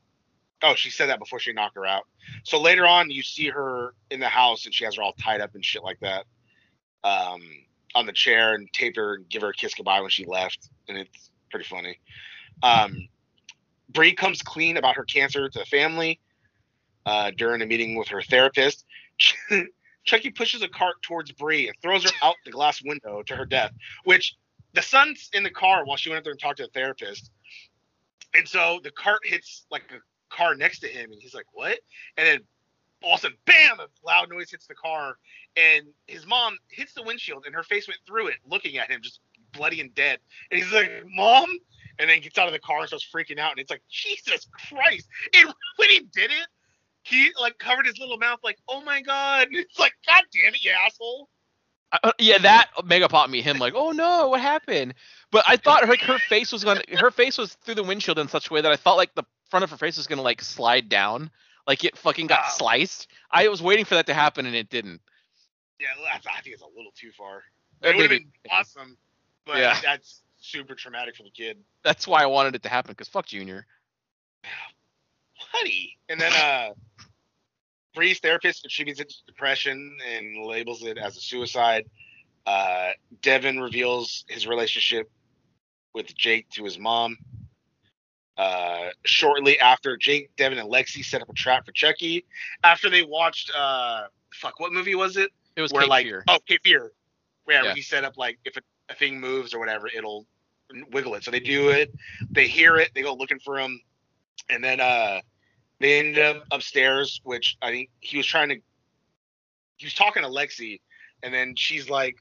oh 0.63 0.75
she 0.75 0.89
said 0.89 1.07
that 1.07 1.19
before 1.19 1.39
she 1.39 1.53
knocked 1.53 1.75
her 1.75 1.85
out. 1.85 2.03
So 2.43 2.59
later 2.59 2.85
on 2.85 3.09
you 3.09 3.23
see 3.23 3.47
her 3.49 3.93
in 4.11 4.19
the 4.19 4.27
house 4.27 4.65
and 4.65 4.73
she 4.73 4.83
has 4.83 4.95
her 4.95 5.03
all 5.03 5.13
tied 5.13 5.41
up 5.41 5.55
and 5.55 5.63
shit 5.63 5.83
like 5.83 5.99
that. 6.01 6.25
Um 7.05 7.41
on 7.93 8.05
the 8.05 8.11
chair 8.11 8.55
and 8.55 8.67
taped 8.73 8.97
her 8.97 9.13
and 9.13 9.29
give 9.29 9.41
her 9.41 9.49
a 9.49 9.53
kiss 9.53 9.73
goodbye 9.73 10.01
when 10.01 10.09
she 10.09 10.25
left. 10.25 10.69
And 10.89 10.97
it's 10.97 11.31
pretty 11.49 11.65
funny. 11.65 11.97
Um 12.61 13.07
Bree 13.89 14.13
comes 14.13 14.41
clean 14.41 14.77
about 14.77 14.97
her 14.97 15.05
cancer 15.05 15.47
to 15.47 15.59
the 15.59 15.65
family 15.65 16.19
uh, 17.05 17.31
during 17.37 17.61
a 17.61 17.65
meeting 17.65 17.95
with 17.95 18.07
her 18.09 18.21
therapist. 18.21 18.85
Chucky 20.05 20.29
pushes 20.31 20.61
a 20.61 20.67
cart 20.67 20.95
towards 21.01 21.31
Bree 21.31 21.67
and 21.67 21.75
throws 21.81 22.03
her 22.03 22.11
out 22.21 22.35
the 22.45 22.51
glass 22.51 22.81
window 22.83 23.23
to 23.23 23.35
her 23.35 23.45
death, 23.45 23.71
which 24.03 24.35
the 24.73 24.81
son's 24.81 25.29
in 25.33 25.43
the 25.43 25.49
car 25.49 25.85
while 25.85 25.97
she 25.97 26.09
went 26.09 26.19
up 26.19 26.23
there 26.23 26.31
and 26.31 26.39
talked 26.39 26.57
to 26.57 26.63
the 26.63 26.69
therapist. 26.69 27.31
And 28.35 28.47
so 28.47 28.79
the 28.83 28.91
cart 28.91 29.19
hits 29.23 29.65
like 29.71 29.83
a 29.91 30.35
car 30.35 30.55
next 30.55 30.79
to 30.79 30.87
him, 30.87 31.11
and 31.11 31.21
he's 31.21 31.33
like, 31.33 31.47
What? 31.53 31.79
And 32.17 32.27
then 32.27 32.39
all 33.03 33.13
of 33.13 33.19
a 33.19 33.21
sudden, 33.21 33.37
bam, 33.45 33.79
a 33.79 33.87
loud 34.05 34.29
noise 34.29 34.51
hits 34.51 34.67
the 34.67 34.75
car, 34.75 35.17
and 35.55 35.85
his 36.07 36.25
mom 36.25 36.57
hits 36.69 36.93
the 36.93 37.03
windshield, 37.03 37.45
and 37.45 37.55
her 37.55 37.63
face 37.63 37.87
went 37.87 37.99
through 38.05 38.27
it, 38.27 38.35
looking 38.49 38.77
at 38.77 38.89
him, 38.89 39.01
just 39.01 39.19
bloody 39.53 39.81
and 39.81 39.93
dead. 39.95 40.19
And 40.51 40.61
he's 40.61 40.71
like, 40.71 40.91
Mom? 41.07 41.49
And 41.97 42.09
then 42.09 42.19
gets 42.19 42.37
out 42.37 42.47
of 42.47 42.53
the 42.53 42.59
car 42.59 42.79
and 42.79 42.87
starts 42.87 43.07
freaking 43.13 43.39
out, 43.39 43.51
and 43.51 43.59
it's 43.59 43.71
like, 43.71 43.83
Jesus 43.89 44.47
Christ. 44.51 45.07
And 45.33 45.53
when 45.77 45.89
he 45.89 45.99
did 46.13 46.31
it, 46.31 46.47
he 47.03 47.29
like 47.39 47.57
covered 47.57 47.85
his 47.85 47.99
little 47.99 48.17
mouth, 48.17 48.39
like, 48.43 48.57
Oh 48.67 48.81
my 48.81 49.01
God. 49.01 49.47
And 49.47 49.55
it's 49.57 49.79
like, 49.79 49.93
God 50.07 50.23
damn 50.33 50.53
it, 50.53 50.63
you 50.63 50.71
asshole. 50.71 51.29
Uh, 52.03 52.11
yeah, 52.19 52.37
that 52.39 52.69
mega 52.83 53.07
popped 53.07 53.29
me. 53.29 53.41
Him 53.41 53.57
like, 53.59 53.73
oh 53.75 53.91
no, 53.91 54.29
what 54.29 54.41
happened? 54.41 54.95
But 55.31 55.45
I 55.47 55.55
thought 55.55 55.87
like 55.87 56.01
her 56.01 56.17
face 56.17 56.51
was 56.51 56.63
gonna, 56.63 56.81
her 56.97 57.11
face 57.11 57.37
was 57.37 57.53
through 57.63 57.75
the 57.75 57.83
windshield 57.83 58.19
in 58.19 58.27
such 58.27 58.49
a 58.49 58.53
way 58.53 58.61
that 58.61 58.71
I 58.71 58.75
thought 58.75 58.97
like 58.97 59.13
the 59.15 59.23
front 59.49 59.63
of 59.63 59.69
her 59.69 59.77
face 59.77 59.95
was 59.95 60.07
gonna 60.07 60.21
like 60.23 60.41
slide 60.41 60.89
down, 60.89 61.29
like 61.67 61.83
it 61.83 61.97
fucking 61.97 62.27
got 62.27 62.41
Wow. 62.43 62.49
sliced. 62.49 63.07
I 63.31 63.47
was 63.47 63.61
waiting 63.61 63.85
for 63.85 63.95
that 63.95 64.05
to 64.07 64.13
happen 64.13 64.45
and 64.45 64.55
it 64.55 64.69
didn't. 64.69 65.01
Yeah, 65.79 65.87
I 66.11 66.15
I 66.17 66.41
think 66.41 66.53
it's 66.53 66.61
a 66.61 66.67
little 66.67 66.91
too 66.95 67.11
far. 67.17 67.43
Uh, 67.83 67.89
It 67.89 67.95
would 67.97 68.03
have 68.03 68.09
been 68.21 68.31
awesome, 68.49 68.97
but 69.45 69.57
Yeah. 69.57 69.79
that's 69.81 70.21
super 70.39 70.75
traumatic 70.75 71.15
for 71.15 71.23
the 71.23 71.31
kid. 71.31 71.57
That's 71.83 72.07
why 72.07 72.21
I 72.21 72.27
wanted 72.27 72.55
it 72.55 72.63
to 72.63 72.69
happen 72.69 72.91
because 72.91 73.07
fuck 73.09 73.25
Junior. 73.25 73.65
Honey. 75.37 75.97
And 76.09 76.19
then 76.19 76.31
uh 76.33 76.73
Bree's 77.93 78.19
therapist 78.19 78.65
attributes 78.65 78.99
it 78.99 79.09
to 79.09 79.15
depression 79.25 79.97
and 80.05 80.45
labels 80.45 80.83
it 80.83 80.97
as 80.97 81.17
a 81.17 81.21
suicide. 81.21 81.85
Uh 82.45 82.91
Devon 83.21 83.59
reveals 83.59 84.25
his 84.27 84.47
relationship 84.47 85.09
with 85.93 86.13
Jake 86.15 86.49
to 86.51 86.63
his 86.63 86.77
mom. 86.77 87.17
Uh 88.37 88.89
shortly 89.05 89.59
after 89.59 89.95
Jake, 89.97 90.35
Devon, 90.35 90.57
and 90.57 90.69
Lexy 90.69 91.03
set 91.03 91.21
up 91.21 91.29
a 91.29 91.33
trap 91.33 91.65
for 91.65 91.71
Chucky 91.71 92.25
after 92.63 92.89
they 92.89 93.03
watched 93.03 93.51
uh 93.55 94.03
fuck 94.33 94.59
what 94.59 94.73
movie 94.73 94.95
was 94.95 95.15
it? 95.17 95.31
It 95.55 95.61
was 95.61 95.71
where 95.71 95.83
Cape 95.83 95.89
like 95.89 96.05
Fear. 96.05 96.23
oh 96.27 96.39
Cape 96.47 96.61
Fear. 96.63 96.91
Yeah, 97.47 97.53
Yeah. 97.55 97.63
where 97.63 97.75
he 97.75 97.81
set 97.81 98.03
up 98.03 98.17
like 98.17 98.37
if 98.43 98.57
a, 98.57 98.61
a 98.89 98.93
thing 98.95 99.19
moves 99.19 99.53
or 99.53 99.59
whatever, 99.59 99.87
it'll 99.87 100.25
wiggle 100.91 101.15
it. 101.15 101.23
So 101.23 101.31
they 101.31 101.39
do 101.39 101.69
it, 101.69 101.93
they 102.31 102.47
hear 102.47 102.77
it, 102.77 102.89
they 102.93 103.03
go 103.03 103.13
looking 103.13 103.39
for 103.39 103.57
him, 103.57 103.79
and 104.49 104.63
then 104.63 104.79
uh 104.81 105.21
they 105.79 105.99
end 105.99 106.17
up 106.17 106.43
upstairs, 106.51 107.21
which 107.23 107.55
I 107.61 107.69
think 107.71 107.89
he 107.99 108.17
was 108.17 108.25
trying 108.25 108.49
to 108.49 108.55
he 109.77 109.85
was 109.85 109.93
talking 109.93 110.23
to 110.23 110.29
Lexy, 110.29 110.81
and 111.23 111.33
then 111.33 111.53
she's 111.55 111.89
like, 111.89 112.15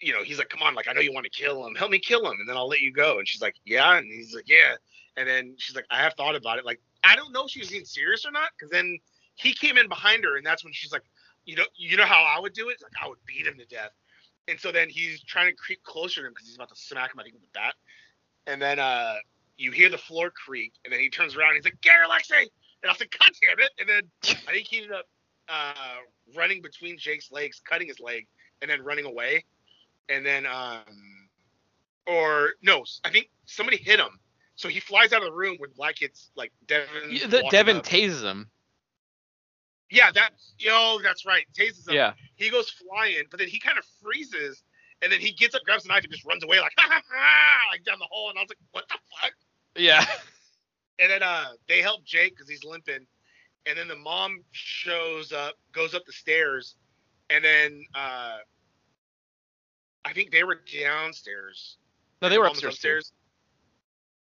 you 0.00 0.12
know, 0.12 0.22
he's 0.22 0.38
like, 0.38 0.48
Come 0.48 0.62
on, 0.62 0.74
like 0.74 0.88
I 0.88 0.92
know 0.92 1.00
you 1.00 1.12
want 1.12 1.24
to 1.24 1.30
kill 1.30 1.66
him, 1.66 1.74
help 1.74 1.90
me 1.90 1.98
kill 1.98 2.24
him, 2.30 2.38
and 2.40 2.48
then 2.48 2.56
I'll 2.56 2.68
let 2.68 2.80
you 2.80 2.92
go. 2.92 3.18
And 3.18 3.28
she's 3.28 3.42
like, 3.42 3.56
Yeah, 3.64 3.96
and 3.96 4.06
he's 4.10 4.34
like, 4.34 4.48
Yeah. 4.48 4.74
And 5.16 5.28
then 5.28 5.54
she's 5.58 5.74
like, 5.74 5.86
I 5.90 5.98
have 5.98 6.14
thought 6.14 6.36
about 6.36 6.58
it. 6.58 6.64
Like, 6.64 6.80
I 7.02 7.16
don't 7.16 7.32
know 7.32 7.44
if 7.44 7.50
she 7.50 7.58
was 7.58 7.70
being 7.70 7.84
serious 7.84 8.24
or 8.24 8.30
not, 8.30 8.50
because 8.56 8.70
then 8.70 8.98
he 9.34 9.52
came 9.52 9.78
in 9.78 9.88
behind 9.88 10.24
her, 10.24 10.36
and 10.36 10.46
that's 10.46 10.64
when 10.64 10.72
she's 10.72 10.92
like, 10.92 11.02
you 11.44 11.56
know, 11.56 11.64
you 11.76 11.96
know 11.96 12.04
how 12.04 12.22
I 12.22 12.38
would 12.40 12.52
do 12.52 12.68
it? 12.68 12.76
Like 12.82 12.92
I 13.02 13.08
would 13.08 13.18
beat 13.24 13.46
him 13.46 13.56
to 13.58 13.64
death. 13.64 13.90
And 14.48 14.60
so 14.60 14.70
then 14.70 14.88
he's 14.88 15.22
trying 15.22 15.50
to 15.50 15.56
creep 15.56 15.82
closer 15.82 16.20
to 16.20 16.26
him 16.26 16.32
because 16.32 16.46
he's 16.46 16.56
about 16.56 16.68
to 16.68 16.76
smack 16.76 17.14
him, 17.14 17.20
I 17.20 17.22
think, 17.22 17.34
with 17.34 17.42
the 17.42 17.48
bat. 17.54 17.74
And 18.46 18.60
then 18.60 18.78
uh 18.78 19.14
you 19.56 19.72
hear 19.72 19.88
the 19.88 19.98
floor 19.98 20.30
creak, 20.30 20.72
and 20.84 20.92
then 20.92 21.00
he 21.00 21.08
turns 21.08 21.36
around 21.36 21.50
and 21.50 21.56
he's 21.56 21.64
like, 21.64 21.80
Gary 21.80 22.04
Alexei! 22.04 22.46
And 22.82 22.90
I 22.90 22.94
like, 23.00 23.16
God 23.18 23.30
damn 23.40 23.58
it! 23.58 23.70
And 23.80 23.88
then 23.88 24.36
I 24.46 24.52
think 24.52 24.66
he 24.68 24.78
ended 24.78 24.92
up 24.92 25.06
uh 25.48 26.00
running 26.36 26.60
between 26.60 26.98
Jake's 26.98 27.32
legs, 27.32 27.60
cutting 27.64 27.88
his 27.88 27.98
leg, 27.98 28.26
and 28.60 28.70
then 28.70 28.82
running 28.82 29.06
away. 29.06 29.44
And 30.08 30.24
then 30.24 30.46
um 30.46 31.28
or 32.06 32.54
no, 32.62 32.84
I 33.04 33.10
think 33.10 33.30
somebody 33.44 33.76
hit 33.76 34.00
him. 34.00 34.18
So 34.56 34.68
he 34.68 34.80
flies 34.80 35.12
out 35.12 35.22
of 35.22 35.28
the 35.28 35.36
room 35.36 35.56
when 35.58 35.70
Black 35.76 35.96
Kid's 35.96 36.30
like 36.34 36.52
Devon. 36.66 37.10
Yeah, 37.10 37.26
the, 37.28 37.46
Devon 37.50 37.80
tases 37.80 38.22
him. 38.22 38.50
Yeah, 39.90 40.10
that 40.12 40.30
yo, 40.58 40.98
that's 41.02 41.24
right. 41.24 41.46
Tases 41.56 41.88
him. 41.88 41.94
Yeah. 41.94 42.12
He 42.34 42.50
goes 42.50 42.68
flying, 42.70 43.24
but 43.30 43.38
then 43.38 43.48
he 43.48 43.60
kind 43.60 43.78
of 43.78 43.84
freezes, 44.02 44.64
and 45.00 45.12
then 45.12 45.20
he 45.20 45.32
gets 45.32 45.54
up, 45.54 45.62
grabs 45.64 45.84
a 45.84 45.88
knife, 45.88 46.02
and 46.02 46.12
just 46.12 46.26
runs 46.26 46.42
away 46.42 46.60
like 46.60 46.72
ha 46.78 46.88
ha 46.90 47.02
ha, 47.08 47.70
like 47.70 47.84
down 47.84 47.98
the 47.98 48.08
hole. 48.10 48.30
And 48.30 48.38
I 48.38 48.42
was 48.42 48.48
like, 48.48 48.58
what 48.72 48.84
the 48.88 48.96
fuck? 49.20 49.32
Yeah. 49.76 50.04
And 51.00 51.10
then 51.10 51.22
uh, 51.22 51.50
they 51.68 51.80
help 51.80 52.04
Jake 52.04 52.34
because 52.34 52.48
he's 52.48 52.64
limping, 52.64 53.06
and 53.66 53.78
then 53.78 53.86
the 53.86 53.96
mom 53.96 54.42
shows 54.50 55.32
up, 55.32 55.54
goes 55.72 55.94
up 55.94 56.04
the 56.04 56.12
stairs, 56.12 56.74
and 57.30 57.44
then 57.44 57.84
uh, 57.94 58.38
I 60.04 60.12
think 60.12 60.30
they 60.30 60.44
were 60.44 60.60
downstairs. 60.82 61.76
No, 62.22 62.28
they 62.28 62.38
were 62.38 62.48
was 62.48 62.62
upstairs. 62.62 63.12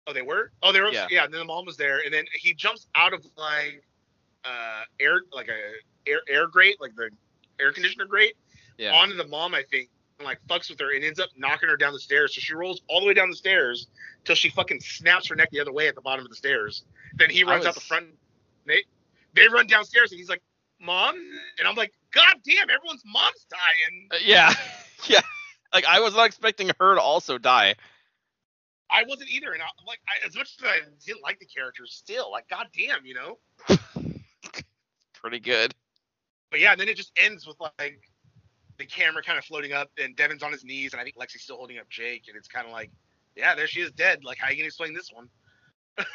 Oh, 0.08 0.13
they 0.13 0.22
were. 0.22 0.51
Oh, 0.62 0.72
they 0.72 0.82
were. 0.82 0.89
Yeah. 0.92 1.08
Yeah. 1.10 1.25
And 1.25 1.34
then 1.34 1.39
the 1.39 1.46
mom 1.46 1.65
was 1.65 1.77
there, 1.77 2.00
and 2.03 2.13
then 2.13 2.25
he 2.34 2.53
jumps 2.53 2.88
out 2.96 3.13
of 3.13 3.25
like 3.38 3.84
uh 4.46 4.84
air, 5.00 5.22
like 5.32 5.48
a 5.48 6.10
air 6.10 6.20
air 6.30 6.48
grate, 6.48 6.80
like 6.82 6.96
the 6.96 7.10
air 7.60 7.72
conditioner 7.72 8.06
grate, 8.06 8.36
Yeah. 8.77 8.94
onto 8.94 9.15
the 9.15 9.27
mom, 9.27 9.53
I 9.56 9.63
think, 9.72 9.89
and 10.20 10.25
like 10.25 10.39
fucks 10.48 10.70
with 10.70 10.80
her 10.80 10.94
and 10.94 11.03
ends 11.03 11.20
up 11.20 11.30
knocking 11.38 11.70
her 11.70 11.77
down 11.77 11.94
the 11.94 12.00
stairs. 12.00 12.36
So 12.36 12.42
she 12.42 12.53
rolls 12.53 12.82
all 12.89 13.00
the 13.00 13.08
way 13.08 13.13
down 13.13 13.30
the 13.30 13.36
stairs 13.36 13.88
till 14.25 14.36
she 14.36 14.50
fucking 14.50 14.82
snaps 14.82 15.27
her 15.30 15.36
neck 15.36 15.50
the 15.51 15.60
other 15.60 15.72
way 15.72 15.88
at 15.88 15.96
the 15.96 16.01
bottom 16.01 16.25
of 16.25 16.30
the 16.30 16.36
stairs. 16.36 16.84
Then 17.15 17.30
he 17.30 17.44
runs 17.44 17.65
out 17.65 17.75
the 17.75 17.82
front. 17.82 18.08
They 18.65 18.84
they 19.34 19.48
run 19.48 19.68
downstairs 19.68 20.12
and 20.12 20.20
he's 20.20 20.30
like, 20.30 20.42
"Mom," 20.80 21.15
and 21.60 21.68
I'm 21.68 21.75
like, 21.75 21.94
"God 22.12 22.36
damn, 22.44 22.70
everyone's 22.70 23.03
mom's 23.06 23.46
dying." 23.50 24.08
Uh, 24.12 24.18
yeah. 24.25 24.53
yeah. 25.08 25.22
Like 25.74 25.86
I 25.86 26.00
was 26.00 26.13
not 26.15 26.25
expecting 26.25 26.72
her 26.80 26.96
to 26.96 27.01
also 27.01 27.38
die. 27.38 27.75
I 28.89 29.03
wasn't 29.08 29.32
either, 29.32 29.51
and 29.53 29.62
I'm 29.62 29.70
like, 29.88 30.00
I, 30.08 30.27
as 30.27 30.36
much 30.36 30.56
as 30.60 30.65
I 30.65 30.80
didn't 31.03 31.24
like 31.24 31.39
the 31.39 31.48
character, 31.48 31.84
still, 31.88 32.30
like, 32.32 32.48
God 32.48 32.68
damn, 32.77 33.06
you 33.06 33.15
know. 33.15 33.39
Pretty 35.13 35.39
good. 35.39 35.74
But 36.51 36.60
yeah, 36.60 36.74
and 36.74 36.80
then 36.80 36.88
it 36.88 36.96
just 36.96 37.12
ends 37.18 37.48
with 37.48 37.58
like 37.60 38.00
the 38.77 38.86
camera 38.86 39.24
kind 39.24 39.39
of 39.39 39.46
floating 39.46 39.74
up, 39.74 39.89
and 39.98 40.15
Devon's 40.15 40.44
on 40.44 40.51
his 40.51 40.63
knees, 40.63 40.94
and 40.94 41.01
I 41.01 41.03
think 41.03 41.18
Lexy's 41.18 41.42
still 41.42 41.58
holding 41.58 41.80
up 41.80 41.89
Jake, 41.89 42.25
and 42.27 42.38
it's 42.38 42.48
kind 42.48 42.68
of 42.68 42.72
like, 42.72 42.92
yeah, 43.36 43.56
there 43.56 43.65
she 43.65 43.82
is 43.82 43.92
dead. 43.92 44.24
Like, 44.24 44.38
how 44.38 44.50
you 44.51 44.58
gonna 44.58 44.68
explain 44.68 44.94
this 44.94 45.12
one? 45.12 45.30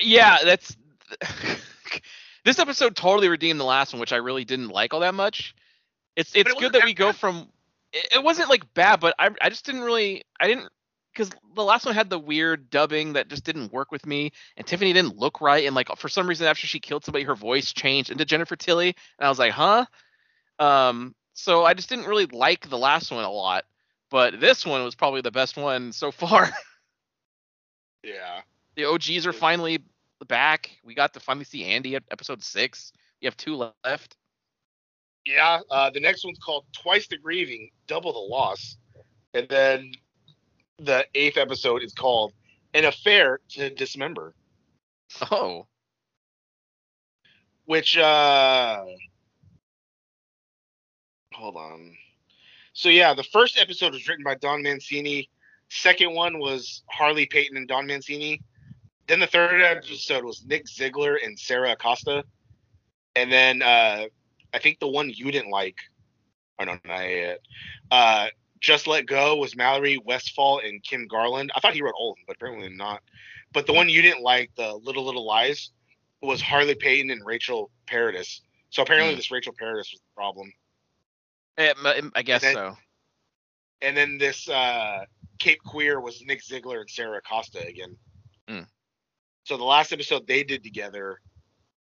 Yeah, 0.00 0.38
that's 0.44 0.76
this 2.44 2.58
episode 2.58 2.96
totally 2.96 3.28
redeemed 3.28 3.60
the 3.60 3.64
last 3.64 3.92
one, 3.92 4.00
which 4.00 4.12
I 4.12 4.16
really 4.16 4.44
didn't 4.44 4.70
like 4.70 4.92
all 4.92 5.00
that 5.00 5.14
much. 5.14 5.54
It's 6.16 6.34
it's 6.34 6.50
it 6.50 6.58
good 6.58 6.72
that 6.72 6.84
we 6.84 6.94
go 6.94 7.12
from 7.12 7.48
it, 7.94 8.16
it 8.16 8.22
wasn't 8.22 8.50
like 8.50 8.74
bad, 8.74 9.00
but 9.00 9.14
I 9.18 9.30
I 9.40 9.48
just 9.48 9.64
didn't 9.64 9.82
really 9.82 10.24
I 10.38 10.48
didn't 10.48 10.68
because 11.12 11.30
the 11.54 11.62
last 11.62 11.86
one 11.86 11.94
had 11.94 12.10
the 12.10 12.18
weird 12.18 12.68
dubbing 12.70 13.12
that 13.14 13.28
just 13.28 13.44
didn't 13.44 13.72
work 13.72 13.92
with 13.92 14.04
me, 14.04 14.32
and 14.56 14.66
Tiffany 14.66 14.92
didn't 14.92 15.16
look 15.16 15.40
right, 15.40 15.64
and 15.64 15.74
like 15.74 15.88
for 15.96 16.08
some 16.08 16.26
reason 16.28 16.46
after 16.46 16.66
she 16.66 16.80
killed 16.80 17.04
somebody, 17.04 17.24
her 17.24 17.36
voice 17.36 17.72
changed 17.72 18.10
into 18.10 18.24
Jennifer 18.24 18.56
Tilly, 18.56 18.88
and 19.18 19.26
I 19.26 19.28
was 19.28 19.38
like, 19.38 19.52
huh. 19.52 19.86
Um, 20.58 21.14
so 21.32 21.64
I 21.64 21.74
just 21.74 21.88
didn't 21.88 22.06
really 22.06 22.26
like 22.26 22.68
the 22.68 22.78
last 22.78 23.10
one 23.12 23.24
a 23.24 23.30
lot, 23.30 23.64
but 24.10 24.40
this 24.40 24.66
one 24.66 24.84
was 24.84 24.94
probably 24.96 25.20
the 25.20 25.30
best 25.30 25.56
one 25.56 25.92
so 25.92 26.10
far. 26.10 26.50
Yeah. 28.02 28.42
the 28.76 28.84
OGs 28.84 29.26
are 29.26 29.32
finally 29.32 29.82
back. 30.28 30.70
We 30.84 30.94
got 30.94 31.14
to 31.14 31.20
finally 31.20 31.44
see 31.46 31.64
Andy 31.64 31.96
at 31.96 32.02
episode 32.10 32.42
six. 32.42 32.92
You 33.20 33.28
have 33.28 33.36
two 33.36 33.56
left. 33.84 34.16
Yeah. 35.26 35.60
Uh, 35.70 35.90
the 35.90 36.00
next 36.00 36.24
one's 36.24 36.38
called 36.38 36.64
Twice 36.72 37.06
the 37.06 37.16
Grieving, 37.16 37.70
Double 37.86 38.12
the 38.12 38.18
Loss, 38.18 38.76
and 39.32 39.48
then 39.48 39.92
the 40.78 41.06
eighth 41.14 41.36
episode 41.36 41.82
is 41.82 41.92
called 41.92 42.32
An 42.74 42.84
Affair 42.84 43.40
to 43.50 43.70
Dismember, 43.70 44.34
Oh, 45.30 45.66
which 47.66 47.96
uh, 47.96 48.84
hold 51.32 51.56
on. 51.56 51.96
So 52.72 52.88
yeah, 52.88 53.14
the 53.14 53.22
first 53.22 53.58
episode 53.58 53.92
was 53.92 54.08
written 54.08 54.24
by 54.24 54.34
Don 54.34 54.62
Mancini. 54.62 55.30
Second 55.70 56.14
one 56.14 56.38
was 56.38 56.82
Harley 56.90 57.26
Peyton 57.26 57.56
and 57.56 57.68
Don 57.68 57.86
Mancini. 57.86 58.40
Then 59.06 59.20
the 59.20 59.26
third 59.26 59.60
episode 59.60 60.24
was 60.24 60.44
Nick 60.44 60.66
Zigler 60.66 61.16
and 61.24 61.38
Sarah 61.38 61.72
Acosta. 61.72 62.24
And 63.16 63.30
then 63.30 63.62
uh, 63.62 64.06
I 64.54 64.58
think 64.58 64.78
the 64.78 64.88
one 64.88 65.10
you 65.10 65.30
didn't 65.32 65.50
like, 65.50 65.76
oh 66.60 66.64
no, 66.64 66.78
not 66.86 67.00
yet. 67.02 67.40
Uh, 67.90 68.28
Just 68.60 68.86
Let 68.86 69.06
Go 69.06 69.36
was 69.36 69.56
Mallory 69.56 69.98
Westfall 69.98 70.60
and 70.60 70.82
Kim 70.82 71.06
Garland. 71.06 71.50
I 71.54 71.60
thought 71.60 71.74
he 71.74 71.82
wrote 71.82 71.94
all 71.98 72.12
of 72.12 72.16
them, 72.16 72.24
but 72.26 72.36
apparently 72.36 72.68
not. 72.70 73.02
But 73.52 73.66
the 73.66 73.72
one 73.72 73.88
you 73.88 74.00
didn't 74.00 74.22
like, 74.22 74.50
the 74.56 74.72
Little 74.74 75.04
Little 75.04 75.26
Lies, 75.26 75.70
was 76.22 76.40
Harley 76.40 76.74
Peyton 76.74 77.10
and 77.10 77.24
Rachel 77.26 77.70
Paradis. 77.86 78.40
So 78.70 78.82
apparently 78.82 79.12
Hmm. 79.12 79.16
this 79.18 79.30
Rachel 79.30 79.52
Paradis 79.58 79.92
was 79.92 80.00
the 80.00 80.14
problem. 80.16 80.52
Eh, 81.58 81.74
m- 81.84 82.12
I 82.14 82.22
guess 82.22 82.42
then- 82.42 82.54
so. 82.54 82.76
And 83.82 83.94
then 83.96 84.16
this 84.16 84.48
uh, 84.48 85.04
Cape 85.38 85.60
Queer 85.62 86.00
was 86.00 86.22
Nick 86.24 86.42
Zigler 86.42 86.80
and 86.80 86.88
Sarah 86.88 87.18
Acosta 87.18 87.66
again. 87.66 87.96
Hmm. 88.48 88.60
So 89.44 89.56
the 89.58 89.64
last 89.64 89.92
episode 89.92 90.26
they 90.26 90.42
did 90.42 90.64
together 90.64 91.20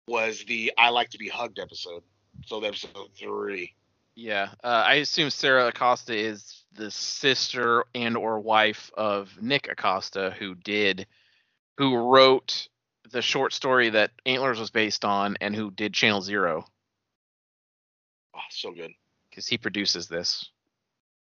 was 0.08 0.46
the 0.46 0.72
I 0.78 0.90
Like 0.90 1.10
to 1.10 1.18
Be 1.18 1.28
Hugged 1.28 1.60
episode. 1.60 2.04
So 2.46 2.60
the 2.60 2.68
episode 2.68 3.10
three. 3.18 3.74
Yeah, 4.16 4.50
uh, 4.64 4.84
I 4.86 4.96
assume 4.96 5.30
Sarah 5.30 5.68
Acosta 5.68 6.14
is 6.16 6.64
the 6.74 6.92
sister 6.92 7.86
and 7.96 8.18
or 8.18 8.40
wife 8.40 8.92
of 8.96 9.32
Nick 9.42 9.70
Acosta, 9.72 10.36
who 10.38 10.54
did, 10.56 11.08
who 11.78 11.96
wrote 11.96 12.68
the 13.12 13.22
short 13.22 13.54
story 13.54 13.90
that 13.92 14.12
Antlers 14.26 14.60
was 14.60 14.70
based 14.70 15.06
on, 15.06 15.38
and 15.40 15.56
who 15.56 15.72
did 15.72 15.94
Channel 15.94 16.22
Zero, 16.22 16.66
Oh, 18.36 18.40
so 18.50 18.72
good. 18.72 18.92
because 19.30 19.48
he 19.48 19.58
produces 19.58 20.08
this. 20.08 20.50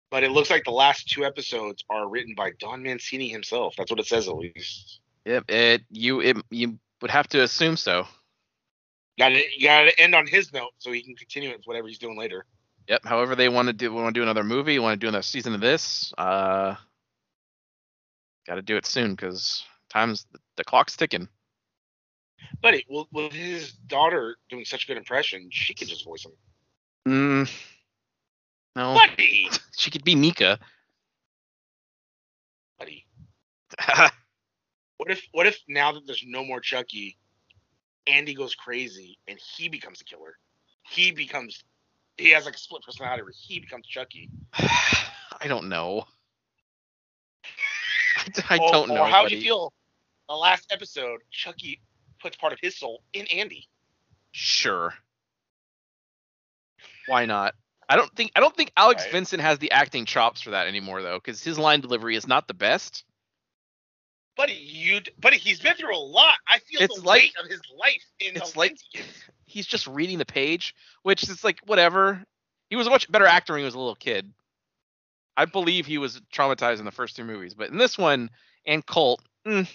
But 0.10 0.24
it 0.24 0.32
looks 0.32 0.50
like 0.50 0.64
the 0.64 0.72
last 0.72 1.10
two 1.10 1.26
episodes 1.26 1.84
are 1.90 2.08
written 2.10 2.34
by 2.36 2.52
Don 2.60 2.84
Mancini 2.84 3.28
himself. 3.28 3.76
That's 3.78 3.92
what 3.92 4.00
it 4.00 4.06
says 4.08 4.28
at 4.30 4.36
least. 4.36 5.02
Yep, 5.26 5.50
it 5.50 5.82
you 5.92 6.22
it 6.22 6.38
you 6.50 6.80
would 7.02 7.12
have 7.12 7.28
to 7.30 7.42
assume 7.44 7.76
so. 7.76 8.08
Got 9.18 9.30
to 9.30 9.42
you 9.56 9.68
got 9.68 9.84
to 9.86 10.00
end 10.00 10.14
on 10.16 10.28
his 10.28 10.54
note 10.54 10.72
so 10.78 10.92
he 10.92 11.02
can 11.02 11.16
continue 11.16 11.52
with 11.52 11.66
whatever 11.66 11.88
he's 11.88 11.98
doing 11.98 12.18
later. 12.18 12.46
Yep. 12.88 13.04
However 13.06 13.36
they 13.36 13.50
want 13.50 13.68
to 13.68 13.74
do 13.74 13.92
want 13.92 14.14
to 14.14 14.20
do 14.20 14.24
another 14.24 14.44
movie, 14.44 14.80
want 14.80 15.00
to 15.00 15.04
do 15.04 15.10
another 15.10 15.24
season 15.24 15.54
of 15.54 15.62
this, 15.62 16.14
uh, 16.18 16.76
got 18.46 18.56
to 18.56 18.62
do 18.62 18.78
it 18.78 18.86
soon 18.86 19.12
because 19.12 19.64
time's 19.90 20.26
the 20.56 20.64
clock's 20.64 20.96
ticking. 20.96 21.28
Buddy, 22.62 22.86
with, 22.88 23.08
with 23.12 23.34
his 23.34 23.74
daughter 23.74 24.38
doing 24.50 24.64
such 24.64 24.84
a 24.84 24.88
good 24.88 24.98
impression, 24.98 25.50
she 25.52 25.74
could 25.74 25.88
just 25.88 26.06
voice 26.06 26.24
him. 26.24 26.32
Mm, 27.08 27.52
no, 28.76 28.94
Buddy, 28.94 29.50
she 29.78 29.90
could 29.90 30.04
be 30.04 30.16
Mika. 30.16 30.60
buddy. 32.80 33.06
What 34.98 35.12
if 35.12 35.22
what 35.32 35.46
if 35.46 35.60
now 35.68 35.92
that 35.92 36.08
there's 36.08 36.24
no 36.26 36.44
more 36.44 36.60
Chucky, 36.60 37.18
Andy 38.10 38.34
goes 38.34 38.56
crazy 38.56 39.18
and 39.28 39.38
he 39.40 39.70
becomes 39.70 40.02
a 40.02 40.04
killer? 40.04 40.38
He 40.90 41.12
becomes 41.12 41.64
he 42.18 42.32
has 42.32 42.46
like 42.46 42.56
a 42.56 42.60
split 42.60 42.84
personality 42.84 43.24
where 43.24 43.34
he 43.38 43.60
becomes 43.60 43.86
Chucky. 43.88 44.30
I 44.54 45.48
don't 45.48 45.70
know. 45.70 46.06
I, 48.50 48.58
Or- 48.58 48.72
don't 48.72 48.90
know. 48.90 49.02
Or 49.02 49.08
how 49.08 49.28
do 49.28 49.36
you 49.36 49.42
feel? 49.42 49.74
The 50.30 50.36
last 50.36 50.68
episode, 50.72 51.22
Chucky 51.32 51.80
puts 52.22 52.36
part 52.36 52.52
of 52.52 52.60
his 52.62 52.78
soul 52.78 53.02
in 53.14 53.26
Andy. 53.28 53.68
Sure. 54.32 54.94
Why 57.08 57.26
not? 57.26 57.54
I 57.90 57.96
don't 57.96 58.14
think 58.16 58.32
I 58.36 58.42
don't 58.42 58.56
think 58.56 58.74
Alex 58.76 59.04
Right. 59.04 59.12
Vincent 59.14 59.42
has 59.42 59.60
the 59.60 59.72
acting 59.72 60.06
chops 60.06 60.42
for 60.42 60.50
that 60.52 60.68
anymore 60.68 61.02
though, 61.02 61.18
because 61.18 61.42
his 61.42 61.58
line 61.58 61.80
delivery 61.80 62.16
is 62.18 62.28
not 62.28 62.48
the 62.48 62.54
best. 62.54 63.06
Buddy, 64.38 64.54
you 64.54 65.02
buddy, 65.20 65.38
he's 65.38 65.60
been 65.60 65.74
through 65.76 65.96
a 65.96 65.98
lot. 65.98 66.36
I 66.48 66.60
feel 66.60 66.82
It's 66.82 66.96
the 67.00 67.02
like- 67.06 67.22
weight 67.24 67.34
of 67.44 67.50
his 67.50 67.62
life 67.76 68.06
in 68.20 68.38
it's 68.38 68.56
like- 68.56 68.72
lens 68.72 68.84
he 68.92 69.00
gets. 69.00 69.24
He's 69.46 69.66
just 69.66 69.88
reading 69.88 70.18
the 70.20 70.26
page, 70.26 70.76
which 71.04 71.24
is 71.24 71.44
like 71.44 71.60
whatever. 71.66 72.24
He 72.70 72.76
was 72.76 72.86
a 72.86 72.90
much 72.90 73.10
better 73.12 73.26
actor 73.26 73.54
when 73.54 73.62
he 73.62 73.66
was 73.66 73.74
a 73.76 73.80
little 73.80 73.96
kid. 73.96 74.32
I 75.36 75.46
believe 75.46 75.86
he 75.86 75.98
was 75.98 76.20
traumatized 76.34 76.80
in 76.80 76.86
the 76.86 76.92
first 76.92 77.16
two 77.16 77.24
movies, 77.24 77.54
but 77.54 77.70
in 77.70 77.78
this 77.78 77.98
one 77.98 78.30
and 78.66 78.86
Colt, 78.86 79.22
mm, 79.46 79.68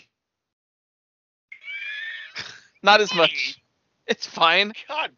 not 2.83 3.01
as 3.01 3.15
much. 3.15 3.59
It's 4.07 4.27
fine. 4.27 4.73
God 4.89 5.13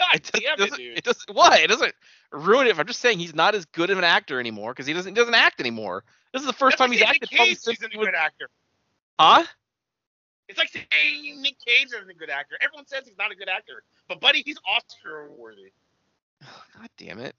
It, 0.14 0.30
it, 0.34 0.58
doesn't, 0.58 0.76
dude. 0.78 0.98
it 0.98 1.04
doesn't. 1.04 1.34
Why? 1.34 1.58
It 1.58 1.68
doesn't 1.68 1.94
ruin 2.32 2.66
it. 2.66 2.78
I'm 2.78 2.86
just 2.86 3.00
saying 3.00 3.18
he's 3.18 3.34
not 3.34 3.54
as 3.54 3.64
good 3.66 3.90
of 3.90 3.98
an 3.98 4.04
actor 4.04 4.40
anymore 4.40 4.72
because 4.72 4.86
he 4.86 4.92
doesn't 4.92 5.12
he 5.12 5.16
doesn't 5.16 5.34
act 5.34 5.60
anymore. 5.60 6.04
This 6.32 6.42
is 6.42 6.46
the 6.46 6.52
first 6.52 6.78
That's 6.78 6.78
time 6.78 6.90
like 6.90 6.98
he's 6.98 7.02
acted 7.08 7.30
Cage 7.30 7.58
isn't 7.66 7.94
a 7.94 7.98
good 7.98 8.14
actor. 8.14 8.48
Huh? 9.18 9.44
It's 10.48 10.58
like 10.58 10.70
saying 10.70 11.42
Nick 11.42 11.56
Cage 11.66 11.88
isn't 11.94 12.10
a 12.10 12.14
good 12.14 12.30
actor. 12.30 12.56
Everyone 12.62 12.86
says 12.86 13.02
he's 13.06 13.18
not 13.18 13.32
a 13.32 13.36
good 13.36 13.48
actor, 13.48 13.82
but 14.08 14.20
buddy, 14.20 14.42
he's 14.44 14.58
Oscar 14.66 15.30
worthy. 15.30 15.72
God 16.78 16.90
damn 16.98 17.18
it. 17.20 17.34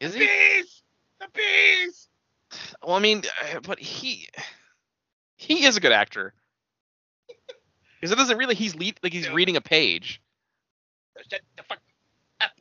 Is 0.00 0.14
he 0.14 0.20
The 0.20 0.26
he? 0.26 0.26
bees, 0.26 0.82
the 1.20 1.28
bees. 1.34 2.08
Well, 2.84 2.96
I 2.96 3.00
mean, 3.00 3.22
but 3.64 3.78
he 3.78 4.28
he 5.36 5.64
is 5.66 5.76
a 5.76 5.80
good 5.80 5.92
actor. 5.92 6.34
Because 8.00 8.12
it 8.12 8.16
doesn't 8.16 8.38
really. 8.38 8.54
He's 8.54 8.74
lead, 8.74 8.98
like 9.02 9.12
he's 9.12 9.26
Yeah. 9.26 9.34
reading 9.34 9.56
a 9.56 9.60
page. 9.60 10.20
Shut 11.30 11.42
the 11.56 11.62
fuck 11.64 11.80
up. 12.40 12.52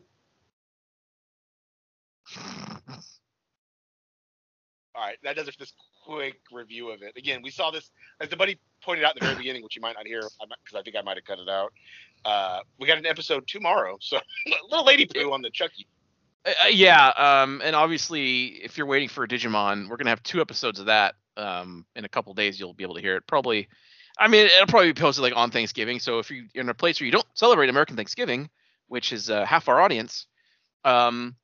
All 4.96 5.06
right, 5.06 5.18
that 5.24 5.36
does 5.38 5.48
it 5.48 5.54
for 5.54 5.60
this 5.60 5.74
quick 6.06 6.42
review 6.52 6.90
of 6.92 7.02
it. 7.02 7.14
Again, 7.16 7.42
we 7.42 7.52
saw 7.52 7.72
this 7.72 7.90
as 8.20 8.28
the 8.28 8.36
buddy 8.36 8.60
pointed 8.84 9.06
out 9.06 9.12
in 9.16 9.20
the 9.20 9.26
very 9.26 9.36
beginning, 9.36 9.64
which 9.64 9.76
you 9.76 9.82
might 9.82 9.96
not 9.96 10.06
hear 10.06 10.22
because 10.22 10.78
I 10.78 10.82
think 10.82 10.98
I 10.98 11.02
might 11.02 11.16
have 11.16 11.24
cut 11.24 11.40
it 11.40 11.48
out. 11.48 11.72
Uh, 12.26 12.60
we 12.80 12.88
got 12.88 12.98
an 12.98 13.06
episode 13.06 13.48
tomorrow, 13.48 13.98
so 14.02 14.20
little 14.70 14.86
lady 14.86 15.06
poo 15.06 15.32
on 15.32 15.42
the 15.42 15.50
Chucky. 15.52 15.88
Uh, 16.46 16.52
uh, 16.64 16.68
yeah, 16.68 17.10
um, 17.16 17.62
and 17.64 17.76
obviously, 17.76 18.62
if 18.64 18.78
you're 18.78 18.88
waiting 18.88 19.08
for 19.08 19.24
a 19.24 19.28
Digimon, 19.28 19.88
we're 19.88 19.96
gonna 19.96 20.10
have 20.10 20.24
two 20.24 20.42
episodes 20.42 20.80
of 20.80 20.88
that. 20.88 21.16
Um, 21.38 21.86
in 21.96 22.04
a 22.04 22.10
couple 22.10 22.34
days, 22.34 22.60
you'll 22.60 22.74
be 22.74 22.84
able 22.84 22.96
to 22.96 23.02
hear 23.02 23.16
it. 23.16 23.26
Probably, 23.26 23.70
I 24.20 24.28
mean, 24.28 24.46
it'll 24.48 24.68
probably 24.68 24.92
be 24.92 25.00
posted 25.00 25.24
like 25.24 25.36
on 25.36 25.50
Thanksgiving. 25.50 26.00
So 26.00 26.20
if 26.20 26.30
you're 26.30 26.44
in 26.54 26.68
a 26.70 26.74
place 26.74 27.00
where 27.00 27.06
you 27.06 27.12
don't 27.12 27.26
celebrate 27.36 27.70
American 27.70 27.96
Thanksgiving, 27.96 28.50
which 28.88 29.14
is 29.14 29.30
uh, 29.30 29.46
half 29.46 29.70
our 29.70 29.80
audience, 29.80 30.28
um, 30.84 31.36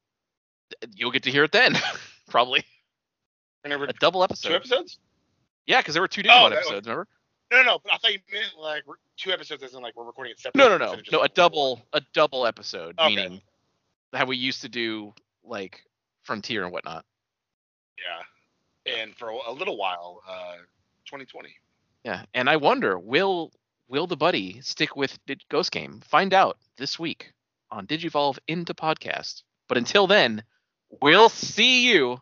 you'll 0.96 1.12
get 1.12 1.24
to 1.24 1.32
hear 1.32 1.44
it 1.46 1.52
then. 1.54 1.78
probably 2.30 2.64
And 3.64 3.72
there 3.72 3.80
were 3.80 3.86
a 3.86 3.94
double 3.94 4.24
episode. 4.24 4.50
two 4.50 4.56
episodes. 4.56 5.00
Yeah, 5.68 5.80
because 5.80 5.94
there 5.94 6.02
were 6.02 6.08
two 6.08 6.22
Oh, 6.30 6.50
that 6.50 6.58
was- 6.58 6.58
episodes. 6.68 6.88
Remember? 6.88 7.08
No, 7.52 7.58
no, 7.58 7.64
no. 7.64 7.80
But 7.84 7.94
I 7.94 7.98
thought 7.98 8.12
you 8.14 8.20
meant 8.34 8.46
like 8.60 8.84
two 9.18 9.32
episodes, 9.32 9.62
as 9.64 9.74
in 9.76 9.82
like 9.82 9.96
we're 9.96 10.04
recording 10.04 10.32
it 10.32 10.40
separately. 10.40 10.68
No, 10.70 10.78
no, 10.78 10.84
no, 10.86 10.92
instead 10.94 11.00
of 11.00 11.06
just 11.06 11.12
no. 11.14 11.22
A 11.22 11.30
double, 11.30 11.82
a 11.94 12.02
double 12.14 12.46
episode, 12.48 12.96
Okay. 13.00 13.16
meaning 13.16 13.42
how 14.14 14.26
we 14.26 14.36
used 14.36 14.62
to 14.64 14.70
do 14.70 15.14
like 15.44 15.82
Frontier 16.24 16.64
and 16.64 16.74
whatnot. 16.74 17.06
Yeah, 18.86 19.00
and 19.00 19.16
for 19.16 19.30
a 19.30 19.52
little 19.52 19.78
while, 19.78 20.22
uh, 20.28 20.56
2020. 21.06 21.50
Yeah, 22.06 22.24
and 22.36 22.48
I 22.50 22.58
wonder 22.58 23.00
will 23.00 23.52
will 23.88 24.06
the 24.06 24.16
buddy 24.16 24.62
stick 24.62 24.96
with 24.96 25.18
Dig- 25.26 25.42
Ghost 25.50 25.72
Game? 25.72 26.02
Find 26.06 26.36
out 26.36 26.58
this 26.78 27.00
week 27.00 27.34
on 27.72 27.88
Digivolve 27.88 28.38
into 28.48 28.76
podcast. 28.76 29.42
But 29.68 29.80
until 29.80 30.06
then, 30.06 30.44
we'll 31.02 31.30
see 31.30 31.92
you. 31.92 32.20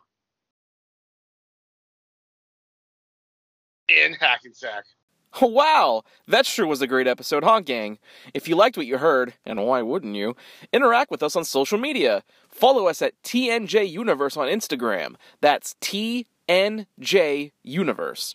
In 3.88 4.14
Hackensack. 4.14 4.84
Wow, 5.40 6.04
that 6.28 6.46
sure 6.46 6.64
was 6.64 6.80
a 6.80 6.86
great 6.86 7.08
episode, 7.08 7.42
huh, 7.42 7.58
gang? 7.58 7.98
If 8.34 8.46
you 8.46 8.54
liked 8.54 8.76
what 8.76 8.86
you 8.86 8.98
heard, 8.98 9.34
and 9.44 9.66
why 9.66 9.82
wouldn't 9.82 10.14
you, 10.14 10.36
interact 10.72 11.10
with 11.10 11.24
us 11.24 11.34
on 11.34 11.44
social 11.44 11.76
media. 11.76 12.22
Follow 12.48 12.86
us 12.86 13.02
at 13.02 13.20
TNJ 13.24 13.90
Universe 13.90 14.36
on 14.36 14.46
Instagram. 14.46 15.16
That's 15.40 15.74
TNJ 15.80 17.50
Universe. 17.64 18.34